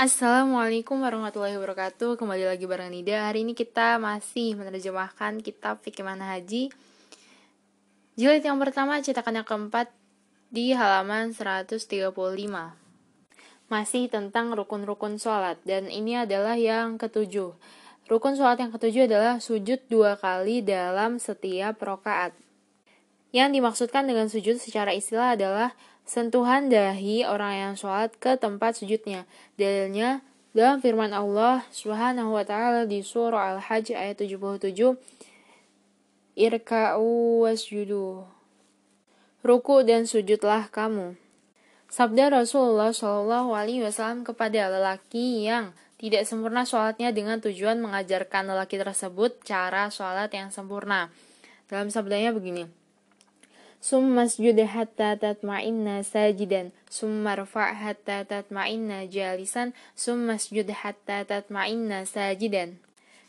[0.00, 2.16] Assalamualaikum warahmatullahi wabarakatuh.
[2.16, 3.28] Kembali lagi bareng Nida.
[3.28, 6.72] Hari ini kita masih menerjemahkan kitab Fikih Haji
[8.16, 9.92] Jilid yang pertama cetakan yang keempat
[10.48, 12.16] Di halaman 135
[13.68, 15.60] Masih tentang rukun-rukun sholat.
[15.68, 17.52] Dan ini adalah yang ketujuh.
[18.08, 22.32] Rukun sholat yang ketujuh adalah sujud dua kali dalam setiap rokaat.
[23.36, 25.76] Yang dimaksudkan dengan sujud secara istilah adalah
[26.10, 29.30] sentuhan dahi orang yang sholat ke tempat sujudnya.
[29.54, 34.74] Dalilnya dalam firman Allah Subhanahu wa taala di surah Al-Hajj ayat 77
[36.34, 38.26] Irka'u wasjudu
[39.46, 41.14] Ruku dan sujudlah kamu.
[41.86, 45.70] Sabda Rasulullah Shallallahu Alaihi Wasallam kepada lelaki yang
[46.02, 51.14] tidak sempurna sholatnya dengan tujuan mengajarkan lelaki tersebut cara sholat yang sempurna.
[51.70, 52.66] Dalam sabdanya begini,
[53.80, 62.76] Summa sujud hatta tatma'inna sajidan Summa rfa' hatta tatma'inna jalisan Summa sujud hatta tatma'inna sajidan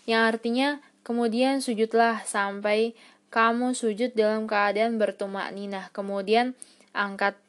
[0.03, 0.69] Yang artinya
[1.07, 2.91] kemudian sujudlah sampai
[3.31, 6.51] kamu sujud dalam keadaan bertumak ninah Kemudian
[6.91, 7.39] angkat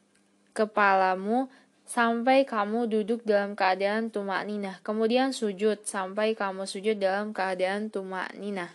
[0.54, 1.50] kepalamu
[1.82, 8.30] sampai kamu duduk dalam keadaan tumak ninah Kemudian sujud sampai kamu sujud dalam keadaan tumak
[8.38, 8.70] ninah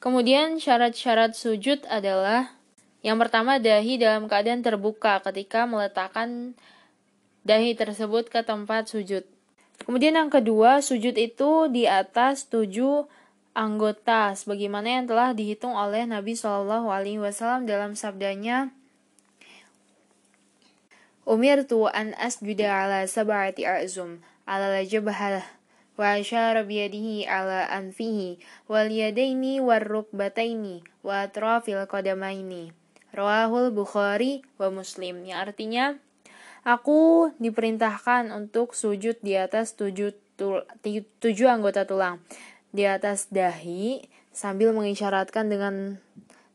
[0.00, 2.55] Kemudian syarat-syarat sujud adalah
[3.06, 6.58] yang pertama, dahi dalam keadaan terbuka ketika meletakkan
[7.46, 9.22] dahi tersebut ke tempat sujud.
[9.86, 13.06] Kemudian yang kedua, sujud itu di atas tujuh
[13.54, 18.74] anggota, sebagaimana yang telah dihitung oleh Nabi Shallallahu Alaihi Wasallam dalam sabdanya,
[21.26, 25.42] Umir tu an asjuda ala sab'ati a'zum ala jabhah
[25.98, 28.38] wa asyara biyadihi ala anfihi
[28.70, 32.85] wal yadaini war rukbataini wa atrafil qadamaini.
[33.14, 35.22] Rawahul Bukhari wa Muslim.
[35.22, 35.84] Yang artinya,
[36.66, 40.66] aku diperintahkan untuk sujud di atas tujuh, tul,
[41.22, 42.18] tujuh anggota tulang.
[42.74, 46.02] Di atas dahi, sambil mengisyaratkan dengan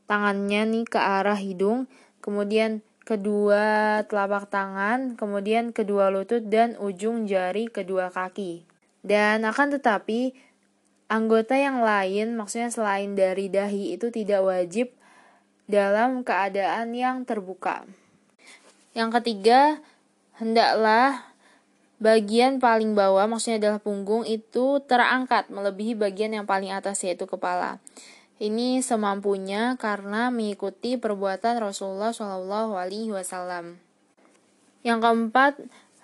[0.06, 1.90] tangannya nih ke arah hidung.
[2.22, 8.70] Kemudian kedua telapak tangan, kemudian kedua lutut dan ujung jari kedua kaki.
[9.02, 10.38] Dan akan tetapi
[11.10, 14.94] anggota yang lain, maksudnya selain dari dahi itu tidak wajib
[15.72, 17.88] dalam keadaan yang terbuka.
[18.92, 19.80] Yang ketiga,
[20.36, 21.32] hendaklah
[22.04, 27.80] bagian paling bawah, maksudnya adalah punggung, itu terangkat melebihi bagian yang paling atas, yaitu kepala.
[28.42, 33.78] Ini semampunya karena mengikuti perbuatan Rasulullah Shallallahu Alaihi Wasallam.
[34.82, 35.54] Yang keempat,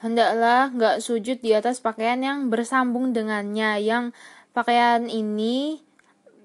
[0.05, 4.13] hendaklah nggak sujud di atas pakaian yang bersambung dengannya, yang
[4.53, 5.81] pakaian ini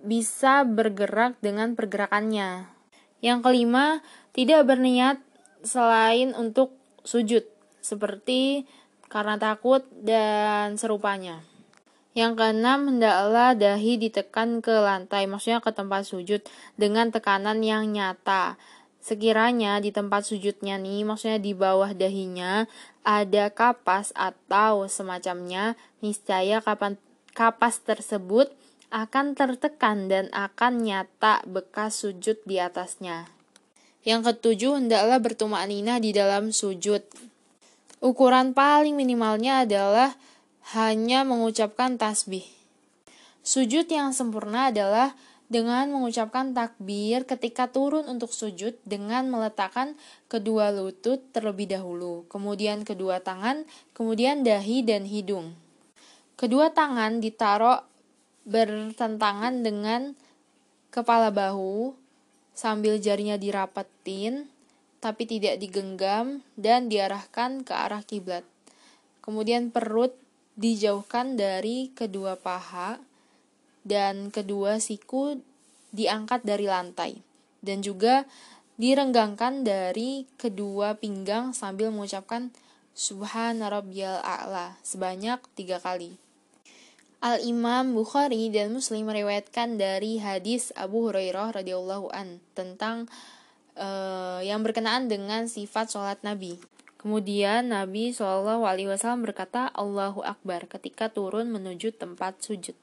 [0.01, 2.72] bisa bergerak dengan pergerakannya.
[3.23, 4.03] Yang kelima,
[4.35, 5.23] tidak berniat
[5.63, 6.75] selain untuk
[7.07, 7.47] sujud,
[7.79, 8.67] seperti
[9.07, 11.47] karena takut dan serupanya.
[12.13, 16.45] Yang keenam, hendaklah dahi ditekan ke lantai, maksudnya ke tempat sujud,
[16.77, 18.61] dengan tekanan yang nyata.
[19.01, 22.69] Sekiranya di tempat sujudnya nih, maksudnya di bawah dahinya,
[23.01, 27.01] ada kapas atau semacamnya, niscaya kapan
[27.33, 28.53] kapas tersebut
[28.93, 33.25] akan tertekan dan akan nyata bekas sujud di atasnya.
[34.05, 37.01] Yang ketujuh, hendaklah bertumak nina di dalam sujud.
[38.05, 40.13] Ukuran paling minimalnya adalah
[40.77, 42.45] hanya mengucapkan tasbih.
[43.41, 45.17] Sujud yang sempurna adalah
[45.53, 49.97] dengan mengucapkan takbir ketika turun untuk sujud dengan meletakkan
[50.29, 55.53] kedua lutut terlebih dahulu, kemudian kedua tangan, kemudian dahi dan hidung.
[56.41, 57.92] Kedua tangan ditaruh
[58.43, 60.19] bertentangan dengan
[60.91, 61.95] kepala bahu
[62.53, 64.51] sambil jarinya dirapetin
[65.03, 68.47] tapi tidak digenggam dan diarahkan ke arah kiblat.
[69.19, 70.15] Kemudian perut
[70.55, 73.03] dijauhkan dari kedua paha
[73.83, 75.43] dan kedua siku
[75.91, 77.13] diangkat dari lantai
[77.63, 78.27] dan juga
[78.79, 82.51] direnggangkan dari kedua pinggang sambil mengucapkan
[82.93, 86.21] Subhana rabbiyal a'la sebanyak tiga kali.
[87.23, 93.07] Al-Imam Bukhari dan Muslim meriwayatkan dari hadis Abu Hurairah radhiyallahu an tentang
[93.79, 96.59] uh, yang berkenaan dengan sifat sholat Nabi.
[96.99, 102.75] Kemudian Nabi Shallallahu Alaihi Wasallam berkata Allahu Akbar ketika turun menuju tempat sujud.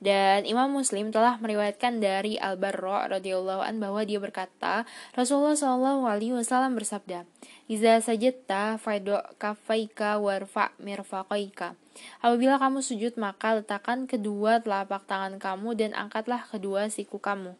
[0.00, 6.08] Dan Imam Muslim telah meriwayatkan dari Al Barra radhiyallahu an bahwa dia berkata, Rasulullah Shallallahu
[6.08, 7.28] alaihi wasallam bersabda,
[7.68, 11.76] "Iza sajadta faidu kafaika warfa mirfaqaika."
[12.24, 17.52] Apabila kamu sujud, maka letakkan kedua telapak tangan kamu dan angkatlah kedua siku kamu.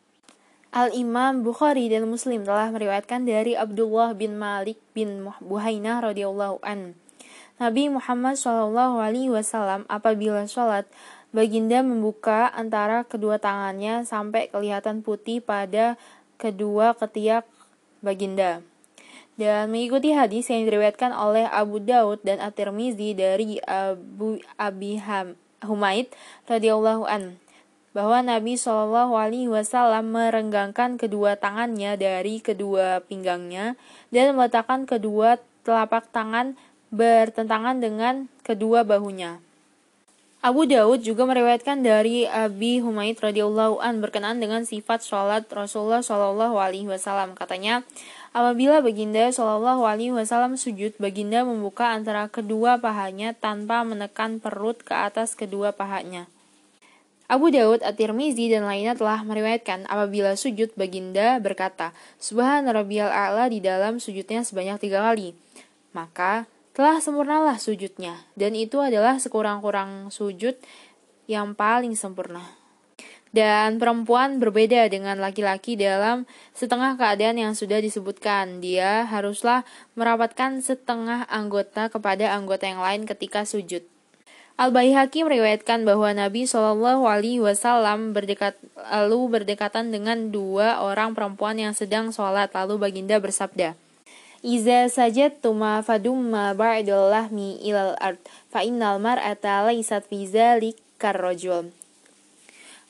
[0.72, 6.96] Al-Imam Bukhari dan Muslim telah meriwayatkan dari Abdullah bin Malik bin Buhainah radhiyallahu an
[7.60, 10.88] Nabi Muhammad Wasallam apabila sholat,
[11.30, 15.94] baginda membuka antara kedua tangannya sampai kelihatan putih pada
[16.38, 17.46] kedua ketiak
[18.02, 18.62] baginda.
[19.40, 25.00] Dan mengikuti hadis yang diriwayatkan oleh Abu Daud dan At-Tirmizi dari Abu Abi
[25.64, 26.12] Humaid
[26.44, 27.40] radhiyallahu an
[27.90, 33.74] bahwa Nabi Shallallahu Alaihi Wasallam merenggangkan kedua tangannya dari kedua pinggangnya
[34.14, 36.54] dan meletakkan kedua telapak tangan
[36.94, 39.49] bertentangan dengan kedua bahunya.
[40.40, 46.56] Abu Daud juga meriwayatkan dari Abi Humaid radhiyallahu an berkenaan dengan sifat sholat Rasulullah Shallallahu
[46.56, 47.36] alaihi wasallam.
[47.36, 47.84] Katanya,
[48.30, 54.94] Apabila Baginda Shallallahu Alaihi Wasallam sujud, Baginda membuka antara kedua pahanya tanpa menekan perut ke
[54.94, 56.30] atas kedua pahanya.
[57.26, 61.90] Abu Daud, At-Tirmizi, dan lainnya telah meriwayatkan apabila sujud Baginda berkata,
[62.22, 65.34] Subhan Rabbiyal A'la di dalam sujudnya sebanyak tiga kali.
[65.90, 66.46] Maka
[66.80, 70.56] telah sempurnalah sujudnya, dan itu adalah sekurang-kurang sujud
[71.28, 72.40] yang paling sempurna.
[73.36, 76.24] Dan perempuan berbeda dengan laki-laki dalam
[76.56, 78.64] setengah keadaan yang sudah disebutkan.
[78.64, 83.84] Dia haruslah merapatkan setengah anggota kepada anggota yang lain ketika sujud.
[84.56, 91.76] Al-Baihaqi meriwayatkan bahwa Nabi Shallallahu Alaihi Wasallam berdekat lalu berdekatan dengan dua orang perempuan yang
[91.76, 93.76] sedang sholat lalu baginda bersabda,
[94.40, 98.16] Iza sajat tuma fadumma ba'dul lahmi ilal ard
[98.48, 101.68] fa innal mar'ata laysat fi zalik karrojul.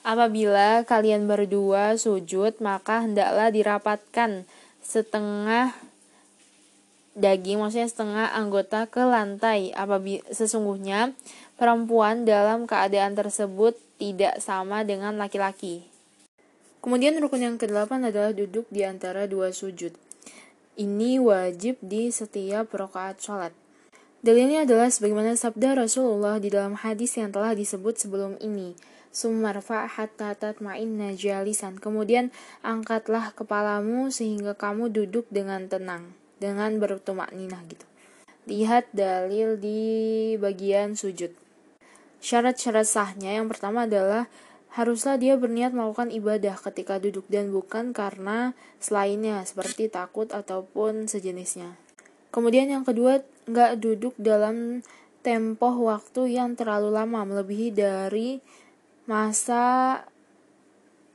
[0.07, 4.47] Apabila kalian berdua sujud, maka hendaklah dirapatkan
[4.79, 5.75] setengah
[7.19, 9.75] daging, maksudnya setengah anggota ke lantai.
[9.75, 11.19] Apabila sesungguhnya
[11.59, 15.85] perempuan dalam keadaan tersebut tidak sama dengan laki-laki.
[16.81, 19.93] Kemudian rukun yang kedelapan adalah duduk di antara dua sujud.
[20.81, 23.53] Ini wajib di setiap rakaat sholat.
[24.25, 28.73] Dalilnya adalah sebagaimana sabda Rasulullah di dalam hadis yang telah disebut sebelum ini
[29.13, 31.77] sumarfa hatta tatma'inna jalisan.
[31.77, 32.33] Kemudian
[32.65, 37.85] angkatlah kepalamu sehingga kamu duduk dengan tenang, dengan bertumak ninah gitu.
[38.49, 39.85] Lihat dalil di
[40.41, 41.37] bagian sujud.
[42.25, 44.33] Syarat-syarat sahnya yang pertama adalah
[44.71, 51.75] haruslah dia berniat melakukan ibadah ketika duduk dan bukan karena selainnya seperti takut ataupun sejenisnya.
[52.31, 54.87] Kemudian yang kedua, nggak duduk dalam
[55.27, 58.39] tempo waktu yang terlalu lama melebihi dari
[59.11, 59.99] masa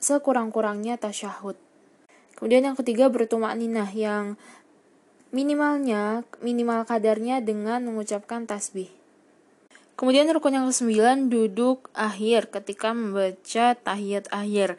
[0.04, 1.56] sekurang-kurangnya tasyahud.
[2.36, 4.36] Kemudian yang ketiga bertumak ninah yang
[5.32, 8.92] minimalnya minimal kadarnya dengan mengucapkan tasbih.
[9.96, 14.76] Kemudian rukun yang kesembilan duduk akhir ketika membaca tahiyat akhir.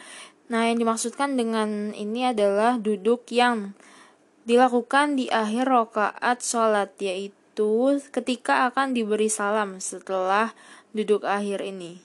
[0.52, 3.72] Nah, yang dimaksudkan dengan ini adalah duduk yang
[4.44, 10.52] dilakukan di akhir rokaat sholat, yaitu ketika akan diberi salam setelah
[10.92, 12.04] duduk akhir ini.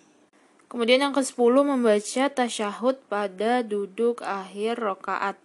[0.72, 5.36] Kemudian yang ke-10 membaca tasyahud pada duduk akhir rokaat.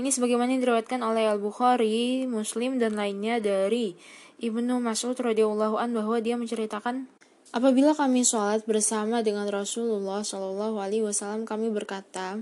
[0.00, 3.92] Ini sebagaimana diriwayatkan oleh Al-Bukhari, Muslim dan lainnya dari
[4.40, 7.12] Ibnu Mas'ud radhiyallahu an bahwa dia menceritakan
[7.52, 12.40] apabila kami sholat bersama dengan Rasulullah Shallallahu alaihi wasallam kami berkata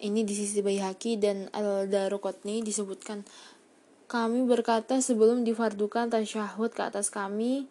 [0.00, 3.28] ini di sisi Baihaqi dan Al-Daruqutni disebutkan
[4.08, 7.68] kami berkata sebelum difardukan tasyahud ke atas kami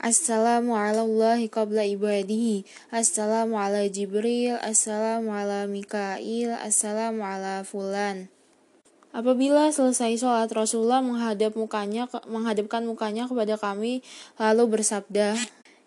[0.00, 8.32] Assalamu ala Allahi qabla ibadihi Assalamu ala Jibril Assalamu ala Mikail Assalamu ala Fulan
[9.10, 14.06] Apabila selesai sholat, Rasulullah menghadap mukanya, menghadapkan mukanya kepada kami,
[14.38, 15.34] lalu bersabda,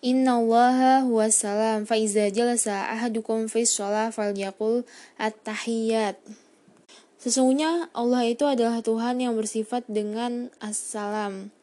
[0.03, 4.83] Inna allaha huwa salam, fa iza jalasa ahadukum fi sholat falyakul
[5.15, 6.19] at-tahiyyat.
[7.23, 11.55] Sesungguhnya Allah itu adalah Tuhan yang bersifat dengan assalam.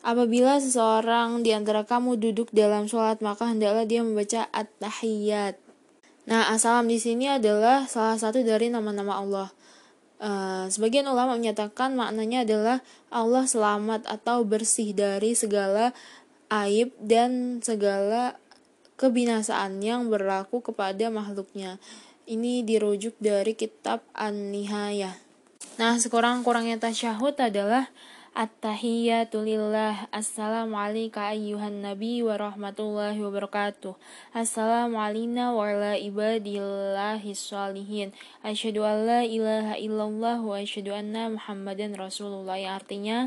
[0.00, 5.60] Apabila seseorang di antara kamu duduk dalam sholat, maka hendaklah dia membaca at-tahiyyat.
[6.24, 9.52] Nah, assalam di sini adalah salah satu dari nama-nama Allah.
[10.22, 12.78] Uh, sebagian ulama menyatakan maknanya adalah
[13.10, 15.90] Allah selamat atau bersih dari segala
[16.46, 18.38] aib dan segala
[19.02, 21.82] kebinasaan yang berlaku kepada makhluknya.
[22.22, 25.18] Ini dirujuk dari kitab An-Nihayah.
[25.82, 27.90] Nah, sekurang-kurangnya tasyahud adalah
[28.32, 30.08] At-tahiyyatu lillah.
[30.08, 33.92] Assalamu alayka ayyuhan nabi wa rahmatullahi wa barakatuh.
[35.52, 38.16] Wa ala ibadillahi salihin.
[38.40, 42.56] Asyhadu an la ilaha illallah wa asyhadu anna Muhammadan Rasulullah.
[42.56, 43.18] Yang artinya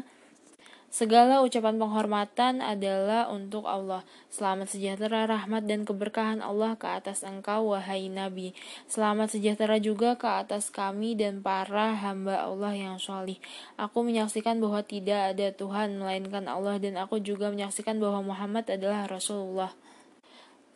[0.96, 4.08] Segala ucapan penghormatan adalah untuk Allah.
[4.32, 8.56] Selamat sejahtera, rahmat, dan keberkahan Allah ke atas engkau, wahai Nabi.
[8.88, 13.36] Selamat sejahtera juga ke atas kami dan para hamba Allah yang solih.
[13.76, 19.04] Aku menyaksikan bahwa tidak ada Tuhan melainkan Allah dan aku juga menyaksikan bahwa Muhammad adalah
[19.04, 19.76] Rasulullah.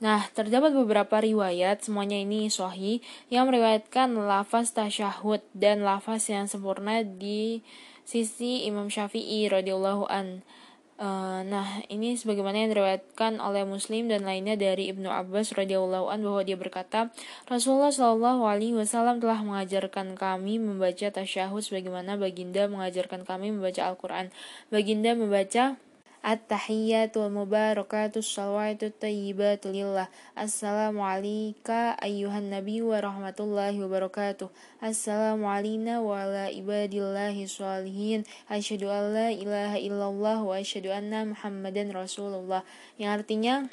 [0.04, 3.00] Nah, terdapat beberapa riwayat, semuanya ini sahih,
[3.32, 7.64] yang meriwayatkan lafaz tasyahud dan lafaz yang sempurna di
[8.10, 10.42] sisi Imam Syafi'i radhiyallahu an.
[11.00, 16.26] Uh, nah, ini sebagaimana yang diriwayatkan oleh Muslim dan lainnya dari Ibnu Abbas radhiyallahu an
[16.26, 17.14] bahwa dia berkata,
[17.48, 24.34] Rasulullah shallallahu alaihi wasallam telah mengajarkan kami membaca tasyahud sebagaimana baginda mengajarkan kami membaca Al-Qur'an.
[24.74, 25.80] Baginda membaca
[26.20, 30.12] At-tahiyyatu mubarakatu salawatu tayyibatu lillah.
[30.36, 34.52] Assalamu alayka ayyuhan nabi wa rahmatullahi wa barakatuh.
[34.84, 38.28] Assalamu alayna wa ala ibadillahi salihin.
[38.52, 42.68] Asyhadu an la ilaha illallah wa asyhadu anna Muhammadan Rasulullah.
[43.00, 43.72] Yang artinya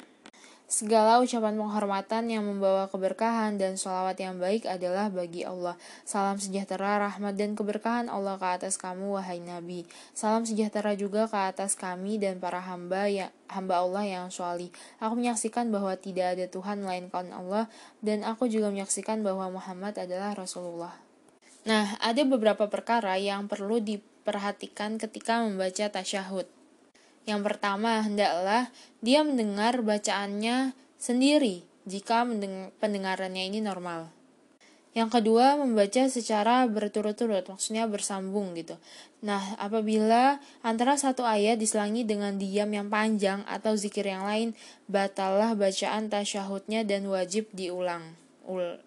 [0.67, 5.79] Segala ucapan penghormatan yang membawa keberkahan dan sholawat yang baik adalah bagi Allah.
[6.03, 9.87] Salam sejahtera, rahmat, dan keberkahan Allah ke atas kamu, wahai Nabi.
[10.11, 14.67] Salam sejahtera juga ke atas kami dan para hamba ya, hamba Allah yang sholih.
[14.99, 17.71] Aku menyaksikan bahwa tidak ada Tuhan melainkan Allah,
[18.03, 20.99] dan aku juga menyaksikan bahwa Muhammad adalah Rasulullah.
[21.63, 26.56] Nah, ada beberapa perkara yang perlu diperhatikan ketika membaca tasyahud.
[27.27, 28.71] Yang pertama, hendaklah
[29.03, 32.23] dia mendengar bacaannya sendiri jika
[32.79, 34.07] pendengarannya ini normal.
[34.97, 38.81] Yang kedua, membaca secara berturut-turut, maksudnya bersambung gitu.
[39.21, 44.57] Nah, apabila antara satu ayat diselangi dengan diam yang panjang atau zikir yang lain,
[44.89, 48.17] batalah bacaan tasyahudnya dan wajib diulang.
[48.49, 48.81] Ul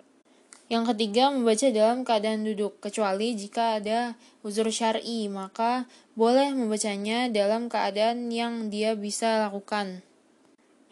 [0.71, 4.15] yang ketiga, membaca dalam keadaan duduk, kecuali jika ada
[4.47, 10.07] uzur syar'i, maka boleh membacanya dalam keadaan yang dia bisa lakukan.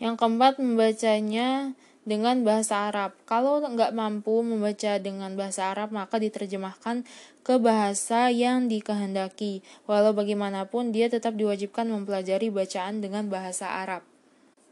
[0.03, 3.15] Yang keempat, membacanya dengan bahasa Arab.
[3.23, 7.07] Kalau nggak mampu membaca dengan bahasa Arab, maka diterjemahkan
[7.47, 9.63] ke bahasa yang dikehendaki.
[9.87, 14.03] Walau bagaimanapun, dia tetap diwajibkan mempelajari bacaan dengan bahasa Arab.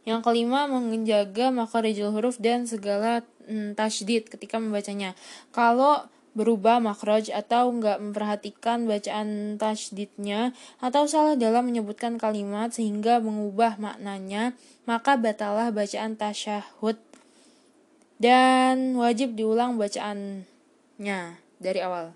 [0.03, 5.15] Yang kelima, menjaga makharijul huruf dan segala mm, tasydid ketika membacanya.
[5.55, 10.53] Kalau berubah makhraj atau nggak memperhatikan bacaan tasydidnya
[10.85, 14.53] atau salah dalam menyebutkan kalimat sehingga mengubah maknanya,
[14.85, 17.01] maka batalah bacaan tasyahud
[18.21, 21.21] dan wajib diulang bacaannya
[21.57, 22.13] dari awal.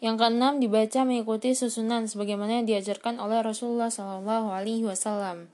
[0.00, 5.52] Yang keenam dibaca mengikuti susunan sebagaimana yang diajarkan oleh Rasulullah Shallallahu Alaihi Wasallam.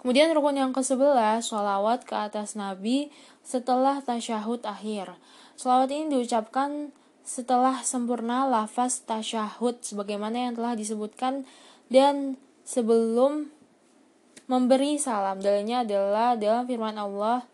[0.00, 3.12] Kemudian rukun yang ke-11, sholawat ke atas Nabi
[3.44, 5.16] setelah tasyahud akhir.
[5.56, 11.44] Sholawat ini diucapkan setelah sempurna lafaz tasyahud sebagaimana yang telah disebutkan
[11.92, 13.52] dan sebelum
[14.50, 15.38] memberi salam.
[15.38, 17.46] Dalilnya adalah dalam firman Allah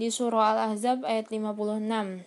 [0.00, 2.26] di surah Al-Ahzab ayat 56.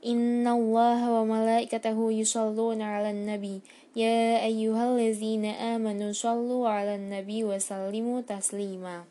[0.00, 8.22] Inna Allah wa malaikatahu yusalluna ala nabi Ya ayyuhallazina amanu sallu ala nabi wa sallimu
[8.22, 9.02] taslima.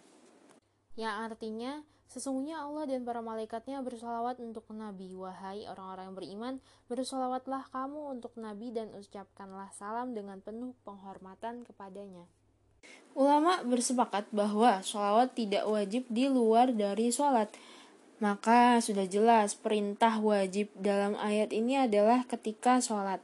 [0.95, 1.71] Yang artinya,
[2.09, 5.13] sesungguhnya Allah dan para malaikatnya bersolawat untuk Nabi.
[5.13, 6.53] Wahai orang-orang yang beriman,
[6.89, 12.25] bersolawatlah kamu untuk Nabi dan ucapkanlah salam dengan penuh penghormatan kepadanya.
[13.13, 17.53] Ulama bersepakat bahwa sholawat tidak wajib di luar dari sholat.
[18.19, 23.23] Maka sudah jelas perintah wajib dalam ayat ini adalah ketika sholat.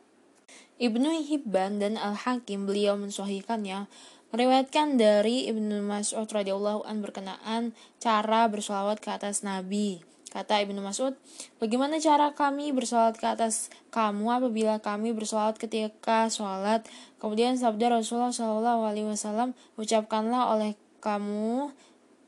[0.76, 3.88] Ibnu Hibban dan Al-Hakim beliau mensohikannya
[4.36, 7.72] meriwayatkan dari Ibnu Mas'ud radhiyallahu an berkenaan
[8.04, 10.04] cara bersolawat ke atas Nabi.
[10.28, 11.16] Kata Ibnu Mas'ud,
[11.64, 16.84] bagaimana cara kami bersolawat ke atas kamu apabila kami bersolawat ketika sholat?
[17.24, 21.72] Kemudian sabda Rasulullah Shallallahu Alaihi Wasallam, ucapkanlah oleh kamu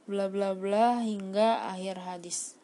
[0.08, 2.56] bla bla bla hingga akhir hadis.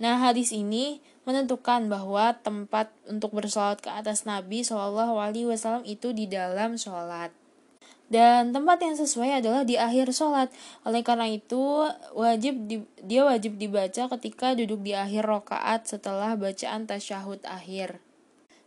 [0.00, 6.16] Nah, hadis ini menentukan bahwa tempat untuk bersolat ke atas Nabi Shallallahu Alaihi Wasallam itu
[6.16, 7.39] di dalam sholat.
[8.10, 10.50] Dan tempat yang sesuai adalah di akhir sholat.
[10.82, 11.86] Oleh karena itu,
[12.18, 18.02] wajib di, dia wajib dibaca ketika duduk di akhir rokaat setelah bacaan tasyahud akhir.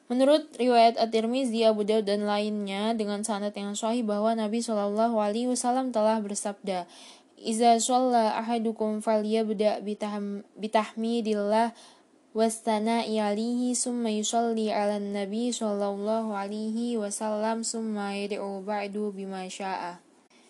[0.07, 5.51] Menurut riwayat At-Tirmizi, Abu Daud dan lainnya dengan sanad yang sahih bahwa Nabi Shallallahu alaihi
[5.51, 6.87] wasallam telah bersabda,
[7.35, 9.83] "Iza shalla ahadukum falyabda
[10.55, 11.75] bitahmidillah
[12.33, 20.01] wastana alihi summa yusalli ala nabi sallallahu alaihi wasallam summa yad'u ba'du bima sya'a.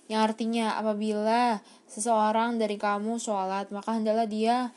[0.08, 1.60] Yang artinya apabila
[1.92, 4.72] seseorang dari kamu sholat maka hendaklah dia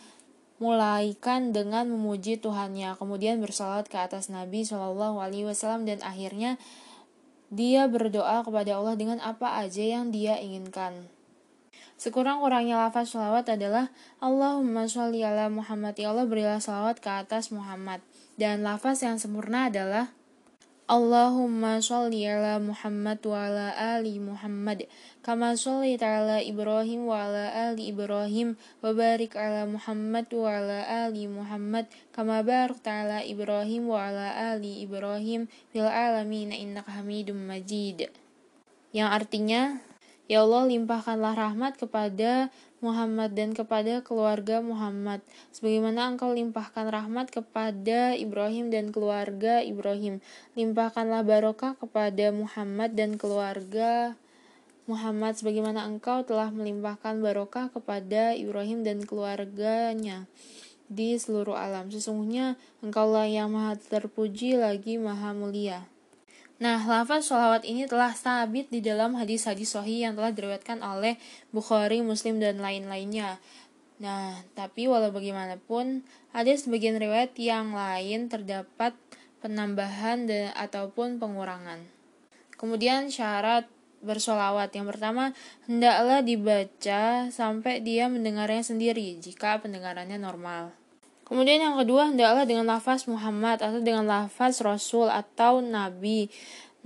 [0.58, 6.56] mulaikan dengan memuji Tuhannya kemudian bersolat ke atas Nabi Shallallahu Alaihi Wasallam dan akhirnya
[7.52, 11.06] dia berdoa kepada Allah dengan apa aja yang dia inginkan.
[11.96, 13.88] Sekurang-kurangnya lafaz sholawat adalah
[14.20, 15.96] Allahumma sholli ala Muhammad.
[15.96, 18.04] Ya Allah berilah sholawat ke atas Muhammad.
[18.36, 20.12] Dan lafaz yang sempurna adalah
[20.86, 24.86] Allahumma sholli ala Muhammad wa ala ali Muhammad.
[25.24, 28.60] Kama sholli ala Ibrahim wa ala ali Ibrahim.
[28.84, 31.88] Wa barik ala Muhammad wa ala ali Muhammad.
[32.12, 35.48] Kama barik ala Ibrahim wa ala ali Ibrahim.
[35.72, 38.12] Fil alamin innaka Hamidum Majid.
[38.92, 39.82] Yang artinya
[40.26, 42.50] Ya Allah, limpahkanlah rahmat kepada
[42.82, 45.22] Muhammad dan kepada keluarga Muhammad,
[45.54, 50.18] sebagaimana Engkau limpahkan rahmat kepada Ibrahim dan keluarga Ibrahim.
[50.58, 54.18] Limpahkanlah barokah kepada Muhammad dan keluarga
[54.90, 60.26] Muhammad, sebagaimana Engkau telah melimpahkan barokah kepada Ibrahim dan keluarganya
[60.90, 61.90] di seluruh alam.
[61.94, 65.86] Sesungguhnya Engkaulah yang maha terpuji lagi maha mulia.
[66.56, 71.20] Nah, lafaz sholawat ini telah sabit di dalam hadis-hadis sahih yang telah diriwayatkan oleh
[71.52, 73.36] Bukhari, Muslim, dan lain-lainnya.
[74.00, 76.00] Nah, tapi walau bagaimanapun,
[76.32, 78.96] ada sebagian riwayat yang lain terdapat
[79.44, 81.84] penambahan dan, ataupun pengurangan.
[82.56, 83.68] Kemudian syarat
[84.00, 85.36] bersolawat yang pertama
[85.68, 90.72] hendaklah dibaca sampai dia mendengarnya sendiri jika pendengarannya normal.
[91.26, 96.30] Kemudian yang kedua hendaklah dengan lafaz Muhammad atau dengan lafaz Rasul atau Nabi.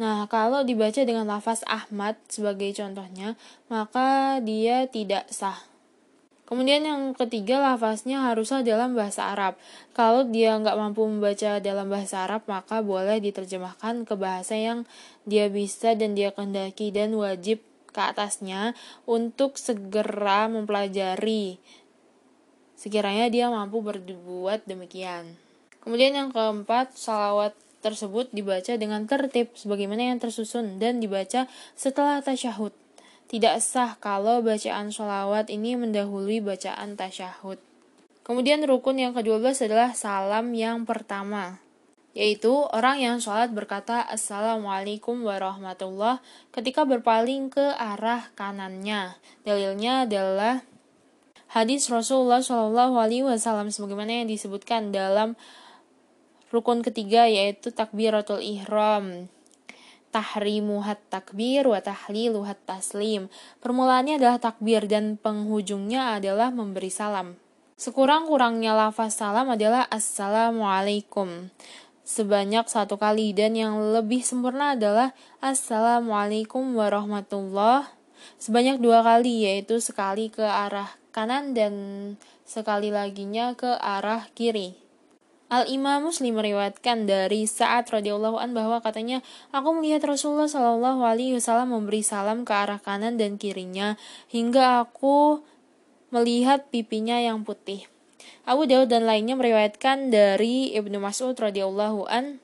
[0.01, 3.37] Nah, kalau dibaca dengan lafaz Ahmad sebagai contohnya,
[3.69, 5.61] maka dia tidak sah.
[6.49, 9.61] Kemudian yang ketiga lafaznya haruslah dalam bahasa Arab.
[9.93, 14.89] Kalau dia nggak mampu membaca dalam bahasa Arab, maka boleh diterjemahkan ke bahasa yang
[15.29, 18.75] dia bisa dan dia kehendaki dan wajib ke atasnya
[19.07, 21.63] untuk segera mempelajari
[22.81, 25.37] sekiranya dia mampu berbuat demikian.
[25.85, 27.53] Kemudian yang keempat, salawat
[27.85, 31.45] tersebut dibaca dengan tertib sebagaimana yang tersusun dan dibaca
[31.77, 32.73] setelah tasyahud.
[33.29, 37.61] Tidak sah kalau bacaan sholawat ini mendahului bacaan tasyahud.
[38.25, 41.63] Kemudian rukun yang ke-12 adalah salam yang pertama,
[42.13, 46.21] yaitu orang yang sholat berkata Assalamualaikum warahmatullah
[46.51, 49.15] ketika berpaling ke arah kanannya.
[49.47, 50.67] Dalilnya adalah
[51.51, 55.35] hadis Rasulullah Shallallahu Alaihi Wasallam sebagaimana yang disebutkan dalam
[56.55, 59.31] rukun ketiga yaitu takbiratul ihram
[60.11, 63.31] tahrimuhat takbir wa tahliluhat taslim.
[63.63, 67.39] Permulaannya adalah takbir dan penghujungnya adalah memberi salam.
[67.79, 71.49] Sekurang-kurangnya lafaz salam adalah assalamualaikum
[72.05, 77.87] sebanyak satu kali dan yang lebih sempurna adalah assalamualaikum warahmatullah
[78.37, 81.75] sebanyak dua kali yaitu sekali ke arah kanan dan
[82.47, 84.75] sekali laginya ke arah kiri.
[85.51, 89.19] Al-Imam Muslim meriwayatkan dari saat radhiyallahu an bahwa katanya,
[89.51, 93.99] aku melihat Rasulullah Shallallahu alaihi wasallam memberi salam ke arah kanan dan kirinya
[94.31, 95.43] hingga aku
[96.15, 97.91] melihat pipinya yang putih.
[98.47, 102.39] Abu Daud dan lainnya meriwayatkan dari Ibnu Mas'ud radhiyallahu an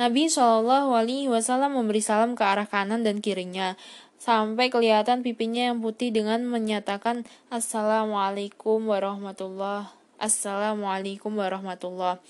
[0.00, 3.76] Nabi Shallallahu alaihi wasallam memberi salam ke arah kanan dan kirinya
[4.20, 12.20] sampai kelihatan pipinya yang putih dengan menyatakan Assalamualaikum warahmatullah Assalamualaikum warahmatullah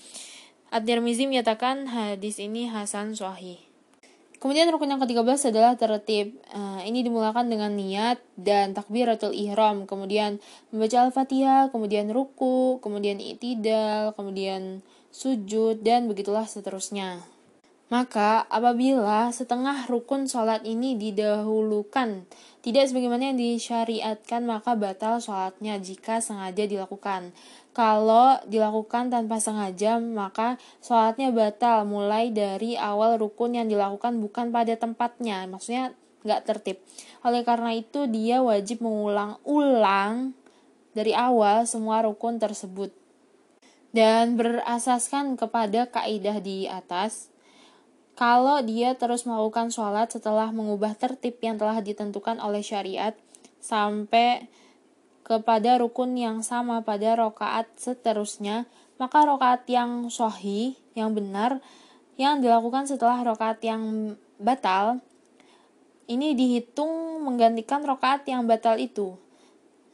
[0.71, 3.59] At-Tirmizi menyatakan hadis ini Hasan Sahih
[4.41, 6.33] Kemudian rukun yang ke-13 adalah tertib.
[6.49, 10.41] Uh, ini dimulakan dengan niat dan takbiratul ihram, kemudian
[10.73, 14.81] membaca Al-Fatihah, kemudian ruku, kemudian itidal, kemudian
[15.13, 17.21] sujud dan begitulah seterusnya.
[17.91, 22.23] Maka apabila setengah rukun sholat ini didahulukan,
[22.63, 27.35] tidak sebagaimana yang disyariatkan, maka batal sholatnya jika sengaja dilakukan.
[27.75, 34.71] Kalau dilakukan tanpa sengaja, maka sholatnya batal mulai dari awal rukun yang dilakukan bukan pada
[34.79, 35.91] tempatnya, maksudnya
[36.23, 36.79] nggak tertib.
[37.27, 40.31] Oleh karena itu, dia wajib mengulang-ulang
[40.95, 42.95] dari awal semua rukun tersebut.
[43.91, 47.27] Dan berasaskan kepada kaidah di atas,
[48.21, 53.17] kalau dia terus melakukan sholat setelah mengubah tertib yang telah ditentukan oleh syariat
[53.57, 54.45] sampai
[55.25, 58.69] kepada rukun yang sama pada rokaat seterusnya,
[59.01, 61.65] maka rokaat yang sohi, yang benar,
[62.13, 65.01] yang dilakukan setelah rokaat yang batal,
[66.05, 69.17] ini dihitung menggantikan rokaat yang batal itu.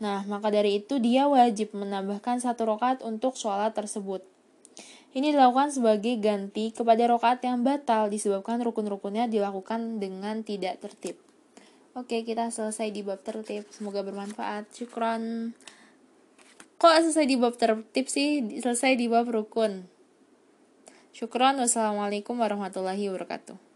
[0.03, 4.19] Nah, maka dari itu dia wajib menambahkan satu rokaat untuk sholat tersebut.
[5.15, 11.15] Ini dilakukan sebagai ganti kepada rokaat yang batal disebabkan rukun-rukunnya dilakukan dengan tidak tertib.
[11.97, 13.65] Oke, kita selesai di bab tertib.
[13.73, 14.69] Semoga bermanfaat.
[14.69, 15.57] Syukron.
[16.77, 18.45] Kok selesai di bab tertib sih?
[18.61, 19.89] Selesai di bab rukun.
[21.09, 21.57] Syukron.
[21.57, 23.57] Wassalamualaikum warahmatullahi wabarakatuh.